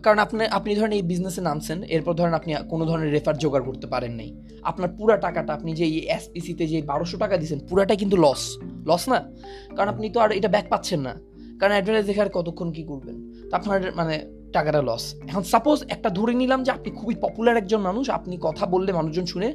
কারণ 0.03 0.19
আপনি 0.19 0.45
আপনি 0.45 0.75
ধরেন 0.75 0.93
এই 0.93 1.03
বিজনেসে 1.03 1.41
নামছেন, 1.41 1.83
এরপর 1.83 2.15
ধরেন 2.15 2.35
আপনি 2.35 2.55
কোনো 2.69 2.87
ধরনের 2.87 3.13
রেফার 3.13 3.39
জোগাড় 3.39 3.65
করতে 3.65 3.87
পারেন 3.87 4.13
নাই। 4.13 4.31
আপনার 4.63 4.91
পুরা 4.99 5.17
টাকাটা 5.17 5.55
আপনি 5.55 5.73
যে 5.73 5.85
এই 5.85 5.99
এসপিসিতে 5.99 6.67
যে 6.67 6.83
বারোশো 6.83 7.17
টাকা 7.19 7.37
দিচ্ছেন 7.37 7.61
পুরাটাই 7.69 7.97
কিন্তু 7.97 8.17
লস 8.17 8.59
লস 8.87 9.09
না? 9.09 9.19
কারণ 9.77 9.89
আপনি 9.89 10.11
তো 10.11 10.21
আর 10.21 10.33
এটা 10.33 10.49
ব্যাক 10.49 10.67
পাচ্ছেন 10.69 11.01
না। 11.01 11.15
কারণ 11.61 11.73
অ্যাডভার্টাইজ 11.73 12.07
দেখার 12.07 12.29
কতক্ষণ 12.29 12.73
কী 12.73 12.83
করবেন? 12.83 13.17
তো 13.51 13.57
আপনার 13.57 13.93
মানে 13.95 14.36
টাকাটা 14.59 14.81
লস 14.89 15.05
এখন 15.31 15.45
সাপোজ 15.55 15.79
একটা 15.95 16.09
ধরে 16.19 16.33
নিলাম 16.41 16.61
যে 16.67 16.71
আপনি 16.77 16.91
খুবই 16.99 17.17
পপুলার 17.25 17.57
একজন 17.63 17.81
মানুষ, 17.89 18.05
আপনি 18.19 18.35
কথা 18.47 18.65
বললে 18.75 18.91
মানুষজন 18.99 19.27
শুনে 19.33 19.49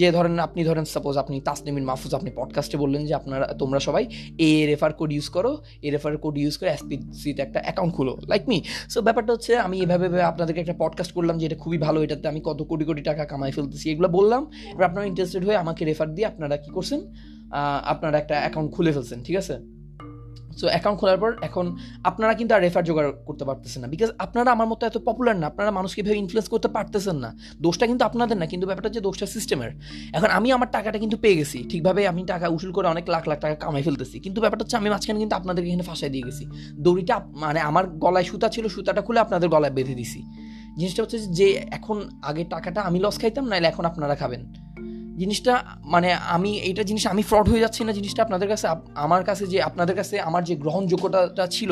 যে 0.00 0.08
ধরেন 0.16 0.34
আপনি 0.46 0.60
ধরেন 0.68 0.84
সাপোজ 0.94 1.14
আপনি 1.22 1.36
তাসনিমিন 1.48 1.84
মাহফুজ, 1.90 2.12
আপনি 2.18 2.30
পডকাস্টে 2.40 2.76
বললেন 2.82 3.02
যে 3.08 3.14
আপনারা, 3.20 3.46
তোমরা 3.62 3.80
সবাই 3.86 4.04
এ 4.48 4.50
রেফার 4.70 4.92
কোড 4.98 5.10
ইউজ 5.16 5.28
করো 5.36 5.52
এ 5.86 5.88
রেফার 5.94 6.12
কোড 6.24 6.36
ইউজ 6.42 6.54
করে 6.60 6.70
এসপিসিতে 6.76 7.40
একটা 7.46 7.58
অ্যাকাউন্ট 7.66 7.92
খুলো 7.96 8.12
লাইক 8.32 8.42
মি 8.50 8.58
সো 8.92 8.98
ব্যাপারটা 9.06 9.30
হচ্ছে 9.34 9.52
আমি 9.66 9.76
এভাবে 9.84 10.06
আপনাদেরকে 10.30 10.60
একটা 10.64 10.76
পডকাস্ট 10.82 11.12
করলাম 11.16 11.34
যে 11.40 11.44
এটা 11.48 11.58
খুবই 11.64 11.78
ভালো, 11.86 11.98
এটাতে 12.04 12.26
আমি 12.32 12.40
কত 12.48 12.58
কোটি 12.70 12.84
কোটি 12.88 13.02
টাকা 13.10 13.22
কামাই 13.30 13.52
ফেলতেছি, 13.56 13.86
এগুলো 13.92 14.08
বললাম। 14.18 14.42
এবার 14.74 14.84
আপনারা 14.90 15.04
ইন্টারেস্টেড 15.10 15.42
হয়ে 15.46 15.58
আমাকে 15.64 15.82
রেফার 15.90 16.08
দিয়ে 16.16 16.26
আপনারা 16.32 16.54
কী 16.62 16.70
করছেন? 16.76 17.00
আপনারা 17.92 18.16
একটা 18.22 18.34
অ্যাকাউন্ট 18.42 18.70
খুলে 18.74 18.90
ফেলছেন, 18.92 19.18
ঠিক 19.26 19.36
আছে? 19.42 19.54
সো 20.60 20.64
অ্যাকাউন্ট 20.72 20.98
খোলার 21.00 21.18
পর 21.22 21.30
এখন 21.48 21.66
আপনারা 22.08 22.32
কিন্তু 22.38 22.52
আর 22.56 22.60
রেফার 22.66 22.84
জোগাড় 22.88 23.08
করতে 23.28 23.44
পারতেছেন 23.48 23.80
না। 23.82 23.88
বিকজ 23.94 24.08
আপনারা 24.24 24.50
আমার 24.56 24.68
মতো 24.72 24.82
এত 24.90 24.96
পপুলার 25.08 25.36
না, 25.42 25.46
আপনারা 25.52 25.70
মানুষকে 25.78 26.00
ভেবে 26.06 26.18
ইনফ্লুয়েন্স 26.24 26.48
করতে 26.54 26.68
পারতেছেন 26.76 27.16
না। 27.24 27.30
দোষটা 27.64 27.84
কিন্তু 27.90 28.04
আপনাদের 28.08 28.36
না, 28.40 28.46
কিন্তু 28.52 28.64
ব্যাপারটা 28.68 28.88
হচ্ছে 28.88 29.02
দোষটা 29.08 29.26
সিস্টেমের 29.34 29.72
এখন 30.16 30.28
আমি 30.38 30.48
আমার 30.56 30.68
টাকাটা 30.76 30.98
কিন্তু 30.98 31.16
পেয়ে 31.22 31.36
গেছি। 31.40 31.58
ঠিকভাবে 31.70 32.00
আমি 32.12 32.22
টাকা 32.32 32.46
উসুল 32.56 32.70
করে 32.76 32.86
অনেক 32.94 33.04
লাখ 33.14 33.24
লাখ 33.30 33.38
টাকা 33.44 33.56
কামাই 33.62 33.82
ফেলতেছি। 33.86 34.16
কিন্তু 34.24 34.38
ব্যাপারটা 34.42 34.62
হচ্ছে 34.64 34.76
আমি 34.80 34.88
মাঝখানে 34.94 35.18
কিন্তু 35.22 35.36
আপনাদেরকে 35.40 35.68
এখানে 35.70 35.86
ফাঁসাই 35.90 36.10
দিয়ে 36.14 36.24
গেছি। 36.28 36.44
দড়িটা 36.84 37.16
মানে 37.42 37.60
আমার 37.70 37.84
গলায় 38.04 38.26
সুতা 38.30 38.48
ছিল, 38.54 38.64
সুতাটা 38.74 39.02
খুলে 39.06 39.20
আপনাদের 39.24 39.48
গলায় 39.54 39.72
বেঁধে 39.76 39.94
দিছি। 40.00 40.20
জিনিসটা 40.78 41.00
হচ্ছে 41.02 41.18
যে 41.38 41.48
এখন 41.78 41.96
আগে 42.22 42.42
টাকাটা 42.54 42.80
আমি 42.88 42.98
লস 43.04 43.16
খাইতাম, 43.20 43.44
নাহলে 43.50 43.68
এখন 43.72 43.84
আপনারা 43.90 44.14
খাবেন। 44.14 44.42
জিনিসটা 45.22 45.52
মানে 45.94 46.08
আমি 46.36 46.50
এইটা 46.68 46.82
জিনিস, 46.90 47.02
আমি 47.14 47.22
ফ্রড 47.30 47.46
হয়ে 47.52 47.62
যাচ্ছি 47.64 47.80
না 47.88 47.92
জিনিসটা 47.98 48.20
আপনাদের 48.26 48.48
কাছে 48.52 48.66
আমার 49.04 49.22
কাছে 49.28 49.44
যে, 49.52 49.58
আপনাদের 49.68 49.94
কাছে 50.00 50.14
আমার 50.28 50.42
যে 50.48 50.54
গ্রহণযোগ্যতাটা 50.62 51.44
ছিল, 51.56 51.70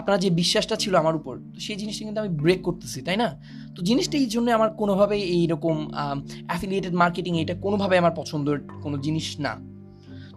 আপনার 0.00 0.18
যে 0.24 0.28
বিশ্বাসটা 0.40 0.76
ছিল 0.82 0.92
আমার 1.02 1.14
উপর 1.20 1.34
সেই 1.64 1.76
জিনিসটা 1.82 2.02
কিন্তু 2.08 2.20
আমি 2.24 2.32
ব্রেক 2.40 2.60
করতেছি, 2.68 2.98
তাই 3.06 3.16
না? 3.22 3.28
তো 3.74 3.80
জিনিসটা 3.88 4.16
এই 4.22 4.28
জন্য 4.34 4.48
আমার 4.58 4.70
কোনোভাবেই 4.80 5.22
এইরকম 5.36 5.76
অ্যাফিলিয়েটেড 6.50 6.94
মার্কেটিং 7.02 7.32
এটা 7.42 7.54
কোনোভাবে 7.64 7.94
আমার 8.02 8.14
পছন্দের 8.20 8.58
কোনো 8.84 8.96
জিনিস 9.06 9.28
না। 9.44 9.52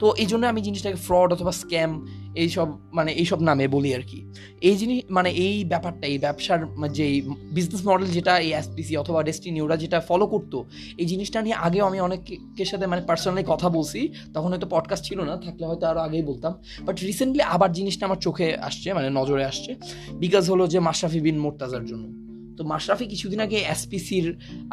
তো 0.01 0.05
এই 0.21 0.27
জন্য 0.31 0.43
আমি 0.51 0.61
জিনিসটাকে 0.67 0.99
ফ্রড 1.05 1.29
অথবা 1.35 1.53
স্ক্যাম 1.61 1.91
এইসব 2.35 2.67
মানে 2.93 3.11
এইসব 3.11 3.41
নামে 3.41 3.67
বলি 3.67 3.95
আর 3.95 4.01
কি। 4.01 4.33
এই 4.61 4.75
জিনিস 4.75 5.03
মানে 5.09 5.29
এই 5.29 5.65
ব্যাপারটা, 5.65 6.07
এই 6.07 6.17
ব্যবসার 6.17 6.89
যে 6.91 7.21
বিজনেস 7.51 7.87
মডেল 7.87 8.07
যেটা, 8.07 8.39
এই 8.39 8.53
এসপিসি 8.53 8.97
অথবা 8.97 9.23
ডেস্টিনি 9.23 9.61
ওরা 9.61 9.77
যেটা 9.77 9.99
ফলো 9.99 10.27
করতো, 10.27 10.65
এই 10.97 11.05
জিনিসটা 11.05 11.41
নিয়ে 11.41 11.55
আগেও 11.55 11.85
আমি 11.85 11.99
অনেকের 11.99 12.65
সাথে 12.65 12.87
মানে 12.87 13.01
পার্সোনালি 13.01 13.43
কথা 13.47 13.69
বলছি। 13.69 14.13
তখন 14.33 14.49
হয়তো 14.49 14.67
পডকাস্ট 14.69 15.05
ছিল 15.05 15.21
না, 15.21 15.37
থাকলে 15.37 15.67
হয়তো 15.67 15.87
আরও 15.87 15.99
আগেই 15.99 16.21
বলতাম। 16.21 16.53
বাট 16.81 16.99
রিসেন্টলি 16.99 17.43
আবার 17.43 17.71
জিনিসটা 17.71 18.05
আমার 18.05 18.17
চোখে 18.17 18.57
আসছে 18.57 18.93
মানে 18.93 19.09
নজরে 19.09 19.45
আসছে। 19.45 19.75
বিকজ 20.13 20.49
হলো 20.49 20.67
যে 20.67 20.79
মাশরাফি 20.79 21.19
বিন 21.19 21.39
মোর্তাজার 21.39 21.85
জন্য। 21.85 22.20
তো 22.61 22.67
মাশরাফি 22.73 23.05
কিছুদিন 23.13 23.39
আগে 23.39 23.57
এসপিসির 23.75 24.25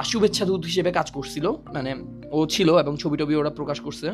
শুভেচ্ছা 0.04 0.44
দূত 0.48 0.62
হিসেবে 0.64 0.90
কাজ 0.98 1.08
করছিল। 1.16 1.46
মানে 1.74 1.90
ও 2.36 2.38
ছিল 2.54 2.68
এবং 2.82 2.92
ছবি 3.02 3.16
টবি 3.20 3.34
ওরা 3.34 3.50
প্রকাশ 3.50 3.78
করছে। 3.80 4.06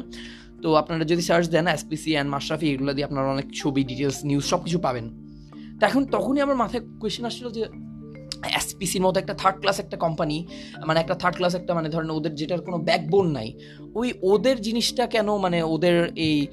তো 0.62 0.68
আপনারা 0.74 1.04
যদি 1.04 1.22
সার্চ 1.22 1.46
দেন 1.54 1.66
এসপিসি 1.66 2.10
অ্যান্ড 2.12 2.30
মাশরাফি, 2.30 2.66
এগুলো 2.70 2.92
দিয়ে 2.94 3.06
আপনারা 3.08 3.28
অনেক 3.34 3.46
ছবি 3.60 3.80
ডিটেলস 3.84 4.18
নিউজ 4.24 4.44
সব 4.52 4.60
কিছু 4.64 4.78
পাবেন। 4.78 5.06
তো 5.78 5.82
এখন 5.86 6.02
তখনই 6.06 6.40
আমার 6.40 6.58
মাথায় 6.62 6.82
কোয়েশ্চেন 7.00 7.24
আসছিল 7.24 7.46
যে 7.50 7.62
এসপিসির 8.48 9.02
মতো 9.02 9.20
একটা 9.20 9.34
থার্ড 9.34 9.60
ক্লাস 9.60 9.78
একটা 9.78 9.96
কোম্পানি 9.96 10.46
মানে 10.86 11.00
একটা 11.00 11.14
থার্ড 11.14 11.36
ক্লাস 11.36 11.54
একটা 11.54 11.74
মানে 11.74 11.88
ধরেন 11.88 12.10
ওদের 12.10 12.34
যেটার 12.34 12.60
কোনো 12.60 12.78
ব্যাকবোন 12.78 13.26
নাই, 13.30 13.54
ওই 13.94 14.12
ওদের 14.22 14.60
জিনিসটা 14.60 15.06
কেন 15.06 15.36
মানে 15.36 15.62
ওদের 15.62 16.10
এই 16.16 16.46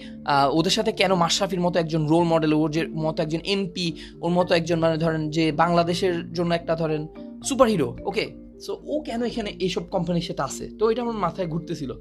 ওদের 0.52 0.72
সাথে 0.72 0.92
কেন 0.92 1.14
মাশরাফির 1.14 1.62
মতো 1.62 1.80
একজন 1.80 2.08
রোল 2.08 2.24
মডেল 2.24 2.54
ওর 2.54 2.72
যে 2.72 2.88
মতো 2.88 3.24
একজন 3.24 3.40
এমপি 3.46 3.94
ওর 4.22 4.32
মতো 4.32 4.56
একজন 4.56 4.80
মানে 4.80 4.98
ধরেন 4.98 5.30
যে 5.30 5.52
বাংলাদেশের 5.52 6.34
জন্য 6.34 6.54
একটা 6.54 6.76
ধরেন 6.76 7.08
সুপার 7.44 7.68
হিরো 7.68 7.98
ওকে 8.06 8.42
সো 8.62 8.82
ও 8.84 9.02
কেন 9.02 9.24
এখানে 9.24 9.50
এইসব 9.60 9.84
কোম্পানির 9.90 10.22
সাথে 10.22 10.42
আসে 10.42 10.70
তো 10.80 10.90
এটা 10.90 11.02
আমার 11.02 11.16
মাথায় 11.16 11.48
ঘুরতেছিল। 11.48 11.94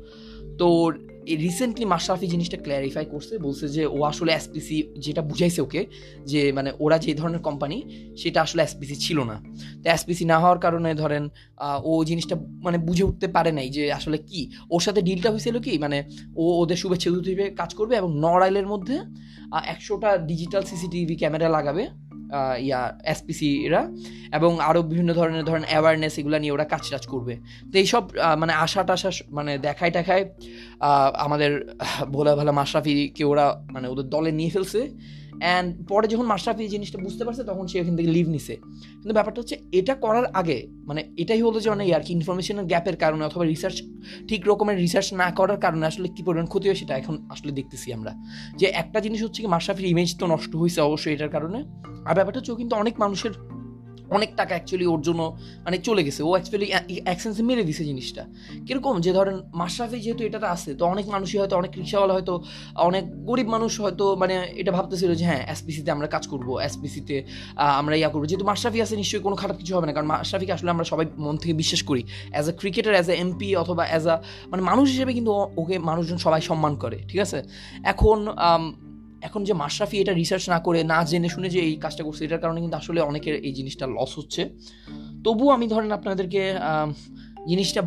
তো 0.60 0.68
রিসেন্টলি 1.46 1.84
মাশরাফি 1.92 2.26
জিনিসটা 2.34 2.58
ক্ল্যারিফাই 2.64 3.06
করছে, 3.12 3.34
বলছে 3.46 3.66
যে 3.76 3.82
ও 3.96 3.98
আসলে 4.10 4.30
এসপিসি 4.32 4.76
যেটা 5.04 5.22
বুঝাইছে 5.30 5.60
ওকে, 5.66 5.80
যে 6.30 6.40
মানে 6.56 6.70
ওরা 6.84 6.96
যে 7.04 7.10
ধরনের 7.20 7.42
কোম্পানি 7.48 7.76
সেটা 8.20 8.38
আসলে 8.46 8.60
এসপিসি 8.62 8.96
ছিল 9.04 9.18
না। 9.30 9.36
তো 9.82 9.86
এসপিসি 9.96 10.24
না 10.32 10.36
হওয়ার 10.42 10.58
কারণে 10.64 10.90
ধরেন 11.02 11.24
ও 11.90 11.92
জিনিসটা 12.10 12.34
মানে 12.66 12.78
বুঝে 12.86 13.04
উঠতে 13.10 13.26
পারে 13.36 13.50
নাই 13.58 13.68
যে 13.76 13.82
আসলে 13.98 14.18
কি। 14.30 14.40
ওর 14.70 14.82
সাথে 14.86 15.00
ডিলটা 15.08 15.28
হয়েছিল 15.30 15.56
কি? 15.66 15.72
মানে 15.84 15.98
ও 16.42 16.44
ওদের 16.62 16.78
শুভেচ্ছা 16.82 17.10
দূত 17.14 17.26
কাজ 17.60 17.70
করবে 17.78 17.94
এবং 18.00 18.10
নড়াইলের 18.24 18.66
মধ্যে 18.72 18.96
একশোটা 19.74 20.10
ডিজিটাল 20.30 20.62
সিসিটিভি 20.70 21.14
ক্যামেরা 21.16 21.48
লাগাবে। 21.56 21.82
ইয়া 22.66 22.80
এসপিসিরা 23.12 23.82
এবং 24.38 24.50
আরও 24.68 24.80
বিভিন্ন 24.90 25.10
ধরনের, 25.18 25.44
ধরেন 25.48 25.64
অ্যাওয়ারনেস 25.70 26.14
এগুলো 26.20 26.36
নিয়ে 26.42 26.52
ওরা 26.56 26.66
কাজ 26.72 26.82
টাজ 26.90 27.04
করবে। 27.12 27.34
তো 27.70 27.74
এইসব 27.82 28.02
মানে 28.40 28.52
আশা 28.64 28.82
টাশা 28.88 29.10
মানে 29.36 29.52
দেখায় 29.66 29.92
টাখায় 29.96 30.24
আমাদের 31.26 31.50
ভোলা 32.14 32.32
ভালা 32.38 32.52
মাশরাফিকে 32.58 33.24
ওরা 33.32 33.46
মানে 33.74 33.86
ওদের 33.92 34.06
দলে 34.14 34.30
নিয়ে 34.38 34.50
ফেলছে। 34.54 34.80
অ্যান্ড 35.40 35.88
পরে 35.88 36.08
যখন 36.08 36.26
মাশরাফি 36.26 36.68
জিনিসটা 36.68 36.98
বুঝতে 36.98 37.24
পারছে, 37.24 37.44
তখন 37.44 37.66
সে 37.66 37.80
ওখান 37.80 37.96
থেকে 37.96 38.10
লিভ 38.10 38.28
নিছে। 38.28 38.56
কিন্তু 38.92 39.12
ব্যাপারটা 39.12 39.40
হচ্ছে, 39.40 39.56
এটা 39.72 39.94
করার 39.94 40.26
আগে 40.26 40.66
মানে 40.86 41.14
এটাই 41.16 41.42
হলো 41.42 41.60
যে 41.60 41.70
মানে 41.70 41.94
আর 41.94 42.00
কি 42.00 42.12
ইনফরমেশনের 42.12 42.64
গ্যাপের 42.64 42.96
কারণে 42.96 43.24
অথবা 43.24 43.44
রিসার্চ 43.44 43.82
ঠিক 44.28 44.48
রকমের 44.48 44.78
রিসার্চ 44.78 45.12
না 45.12 45.30
করার 45.30 45.56
কারণে 45.56 45.86
আসলে 45.86 46.08
কী 46.08 46.22
পরিমাণ 46.22 46.46
ক্ষতি 46.46 46.68
হয় 46.68 46.76
সেটা 46.76 46.96
এখন 46.96 47.26
আসলে 47.30 47.52
দেখতেছি 47.52 47.92
আমরা। 47.92 48.14
যে 48.56 48.66
একটা 48.66 49.00
জিনিস 49.00 49.22
হচ্ছে 49.22 49.42
কি, 49.42 49.48
মাশরাফির 49.48 49.86
ইমেজ 49.86 50.16
তো 50.18 50.26
নষ্ট 50.26 50.56
হয়েছে 50.56 50.80
অবশ্যই 50.80 51.12
এটার 51.12 51.28
কারণে। 51.28 51.58
আর 52.04 52.14
ব্যাপারটা 52.14 52.38
হচ্ছে 52.40 52.54
কিন্তু 52.54 52.76
অনেক 52.76 53.00
মানুষের 53.00 53.30
অনেক 54.16 54.30
টাকা 54.40 54.52
অ্যাকচুয়ালি 54.56 54.86
ওর 54.92 55.00
জন্য 55.08 55.22
মানে 55.64 55.76
চলে 55.86 56.02
গেছে। 56.06 56.20
ও 56.28 56.30
অ্যাকচুয়ালি 56.34 56.66
অ্যাকসেন্সে 57.06 57.42
মেরে 57.50 57.62
দিছে 57.68 57.82
জিনিসটা। 57.90 58.22
কীরকম? 58.66 58.94
যে 59.04 59.10
ধরেন, 59.18 59.36
মাশরাফি 59.60 59.98
যেহেতু 60.04 60.22
এটাতে 60.28 60.48
আসে 60.56 60.70
তো 60.78 60.82
অনেক 60.92 61.06
মানুষই 61.14 61.36
হয়তো, 61.40 61.54
অনেক 61.60 61.72
রিক্সাওয়ালা 61.80 62.14
হয়তো, 62.16 62.34
অনেক 62.88 63.04
গরিব 63.28 63.48
মানুষ 63.54 63.72
হয়তো 63.84 64.04
মানে 64.22 64.34
এটা 64.60 64.72
ভাবতেছিল 64.76 65.10
যে 65.20 65.24
হ্যাঁ 65.30 65.42
এসপিসিতে 65.54 65.90
আমরা 65.96 66.08
কাজ 66.14 66.24
করব 66.32 66.48
এসপিসিতে 66.68 67.16
আমরা 67.80 67.94
ইয়া 68.00 68.10
করব। 68.12 68.24
যেহেতু 68.30 68.46
মাশরাফি 68.50 68.78
আছে, 68.84 68.94
নিশ্চয়ই 69.02 69.22
কোনো 69.26 69.36
খারাপ 69.42 69.56
কিছু 69.60 69.72
হবে 69.76 69.86
না, 69.88 69.92
কারণ 69.96 70.08
মাশরাফিকে 70.12 70.52
আসলে 70.56 70.70
আমরা 70.74 70.86
সবাই 70.92 71.06
মন 71.24 71.34
থেকে 71.42 71.54
বিশ্বাস 71.62 71.82
করি। 71.90 72.02
As 72.32 72.46
a 72.50 72.52
cricketer 72.60 72.94
as 72.96 73.08
a 73.12 73.14
MP 73.24 73.48
অথবা 73.62 73.82
অ্যাজ 73.90 74.04
আ 74.12 74.14
মানে 74.50 74.62
মানুষ 74.70 74.86
হিসেবে 74.94 75.12
কিন্তু 75.18 75.30
ওকে 75.60 75.76
মানুষজন 75.90 76.18
সবাই 76.26 76.40
সম্মান 76.50 76.72
করে, 76.82 76.98
ঠিক 77.10 77.20
আছে? 77.26 77.38
এখন 77.92 78.18
এখন 79.22 79.44
যে 79.44 79.52
মাশরাফি 79.52 79.96
এটা 80.00 80.12
রিসার্চ 80.12 80.44
না 80.48 80.58
করে, 80.58 80.84
না 80.84 81.04
জেনে 81.04 81.28
শুনে 81.28 81.48
যে 81.50 81.60
এই 81.60 81.74
কাজটা 81.76 82.02
করছে, 82.04 82.24
এটার 82.24 82.40
কারণে 82.40 82.60
কিন্তু 82.60 82.76
আসলে 82.76 83.00
অনেকের 83.00 83.34
এই 83.46 83.52
জিনিসটা 83.52 83.86
লস 83.86 84.18
হচ্ছে। 84.18 84.42
তবুও 85.24 85.50
আমি 85.50 85.66
ধরেন 85.66 85.90
আপনাদেরকে 85.92 86.42
জিনিসটা 87.48 87.80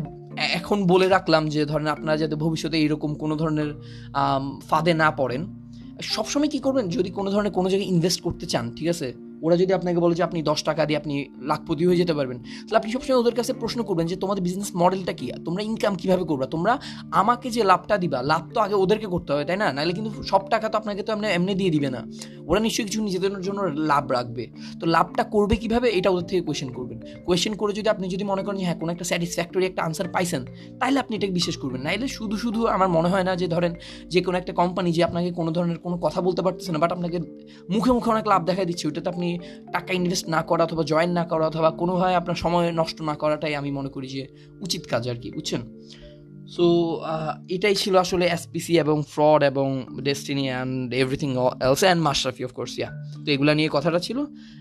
এখন 0.54 0.78
বলে 0.86 1.08
রাখলাম 1.08 1.48
যে 1.48 1.60
ধরেন 1.66 1.86
আপনারা 1.86 2.16
যাতে 2.16 2.36
ভবিষ্যতে 2.36 2.76
এইরকম 2.78 3.14
কোনো 3.14 3.36
ধরনের 3.36 3.70
ফাঁদে 4.68 4.94
না 4.94 5.10
পড়েন। 5.10 5.42
সবসময় 6.02 6.48
কী 6.48 6.58
করবেন, 6.58 6.88
যদি 6.88 7.10
কোনো 7.10 7.30
ধরনের 7.30 7.52
কোনো 7.52 7.68
জায়গায় 7.70 7.90
ইনভেস্ট 7.94 8.20
করতে 8.22 8.46
চান, 8.46 8.64
ঠিক 8.76 8.88
আছে? 8.88 9.08
ওরা 9.42 9.56
যদি 9.56 9.72
আপনাকে 9.72 9.98
বলে 10.00 10.14
যে 10.14 10.22
আপনি 10.22 10.42
দশ 10.42 10.62
টাকা 10.62 10.86
দিয়ে 10.86 10.98
আপনি 10.98 11.28
লাখপতি 11.50 11.86
হয়ে 11.86 11.96
যেতে 11.96 12.14
পারবেন, 12.14 12.38
তাহলে 12.64 12.76
আপনি 12.76 12.92
সবসময় 12.92 13.18
ওদের 13.18 13.34
কাছে 13.34 13.52
প্রশ্ন 13.52 13.82
করবেন 13.82 14.06
যে 14.06 14.16
তোমাদের 14.16 14.42
বিজনেস 14.42 14.70
মডেলটা 14.76 15.12
কি? 15.12 15.32
তোমরা 15.44 15.62
ইনকাম 15.62 15.94
কীভাবে 15.94 16.24
করবা? 16.24 16.46
তোমরা 16.46 16.78
আমাকে 17.10 17.50
যে 17.50 17.64
লাভটা 17.64 17.98
দিবা, 17.98 18.22
লাভ 18.22 18.42
তো 18.54 18.60
আগে 18.60 18.74
ওদেরকে 18.74 19.06
করতে 19.06 19.32
হবে, 19.32 19.44
তাই 19.44 19.56
না? 19.56 19.72
নাহলে 19.72 19.92
কিন্তু 19.92 20.10
সব 20.22 20.48
টাকা 20.48 20.68
তো 20.68 20.78
আপনাকে 20.78 21.02
তো 21.02 21.12
আপনি 21.12 21.26
এমনি 21.26 21.54
দিয়ে 21.54 21.70
দিবে 21.70 21.90
না। 21.90 22.00
ওরা 22.46 22.60
নিশ্চয়ই 22.60 22.86
কিছু 22.86 23.02
নিজেদের 23.02 23.30
জন্য 23.40 23.60
লাভ 23.62 24.10
রাখবে। 24.10 24.46
তো 24.80 24.86
লাভটা 24.86 25.24
করবে 25.24 25.56
কীভাবে? 25.56 25.88
এটা 25.98 26.10
ওদের 26.10 26.26
থেকে 26.26 26.40
কোয়েশ্চেন 26.40 26.72
করবেন। 26.72 26.98
কোয়েশ্চেন 27.26 27.54
করে 27.54 27.72
যদি 27.72 27.88
আপনি 27.88 28.08
যদি 28.08 28.24
মনে 28.24 28.42
করেন 28.42 28.58
যে 28.58 28.64
হ্যাঁ 28.64 28.78
কোনো 28.80 28.92
একটা 28.92 29.04
স্যাটিসফ্যাক্টরি 29.04 29.66
একটা 29.66 29.82
আনসার 29.82 30.08
পাইছেন, 30.08 30.44
তাহলে 30.80 30.98
আপনি 31.00 31.16
এটাকে 31.16 31.32
বিশ্বাস 31.32 31.56
করবেন। 31.56 31.80
নাইলে 31.82 32.08
শুধু 32.08 32.36
শুধু 32.36 32.66
আমার 32.66 32.88
মনে 32.88 33.08
হয় 33.08 33.24
না 33.24 33.36
যে, 33.36 33.46
ধরেন 33.48 33.74
যে 34.08 34.20
কোনো 34.22 34.38
একটা 34.38 34.52
কোম্পানি 34.52 34.92
যে 34.92 35.04
আপনাকে 35.04 35.32
কোনো 35.32 35.50
ধরনের 35.50 35.78
কোনো 35.78 35.96
কথা 35.96 36.20
বলতে 36.20 36.42
পারতেছে 36.42 36.72
না 36.72 36.78
বাট 36.78 36.92
আপনাকে 36.92 37.18
মুখে 37.74 37.92
মুখে 37.92 38.10
অনেক 38.10 38.26
লাভ 38.26 38.44
দেখা 38.44 38.64
দিচ্ছে, 38.64 38.88
ওইটাতে 38.88 39.08
আপনি 39.24 39.38
টাকা 39.76 39.90
ইনভেস্ট 40.00 40.26
না 40.34 40.40
করা 40.48 40.62
অথবা 40.68 40.82
জয়েন 40.92 41.10
না 41.18 41.24
করা 41.30 41.44
অথবা 41.50 41.68
কোনোভাবে 41.80 42.14
আপনার 42.20 42.38
সময় 42.44 42.66
নষ্ট 42.80 42.98
না 43.10 43.14
করাটাই 43.22 43.54
আমি 43.60 43.70
মনে 43.78 43.90
করি 43.94 44.06
যে 44.16 44.22
উচিত 44.64 44.82
কাজ 44.92 45.02
আর 45.12 45.18
কি, 45.22 45.28
বুঝছেন? 45.36 45.62
সো 46.54 46.64
এটাই 47.56 47.76
ছিল 47.82 47.94
আসলে 48.04 48.24
এসপিসি 48.36 48.74
এবং 48.84 48.96
ফ্রড 49.12 49.40
এবং 49.50 49.68
destiny 50.08 50.46
and 50.52 50.74
everything 51.02 51.30
else 51.66 51.82
and 51.86 52.00
Mashrafe 52.08 52.42
of course 52.48 52.72
yeah 52.78 52.90
তো 53.24 53.28
এগুলো 53.34 53.52
নিয়ে 53.58 53.70
কথাটা 53.76 54.00
ছিল। 54.06 54.18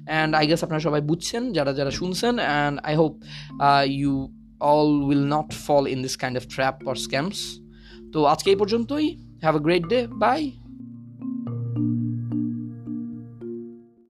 অ্যান্ড 0.10 0.32
আই 0.40 0.46
গেস 0.50 0.62
আপনারা 0.66 0.84
সবাই 0.88 1.02
বুঝছেন, 1.10 1.44
যারা 1.58 1.72
যারা 1.80 1.92
শুনছেন 2.00 2.34
and 2.46 2.76
I 2.90 2.94
hope 3.02 3.14
you 4.00 4.14
all 4.72 4.92
will 5.08 5.26
not 5.36 5.50
fall 5.66 5.84
in 5.94 6.00
this 6.06 6.16
kind 6.22 6.36
of 6.42 6.46
trap 6.56 6.76
or 6.90 6.96
scams 7.06 7.40
তো 8.14 8.20
আজকে 8.34 8.48
এই 8.54 8.58
পর্যন্তই। 8.62 9.08
Have 9.44 9.54
a 9.62 9.64
great 9.68 9.84
day 9.94 10.00
bye 10.26 10.42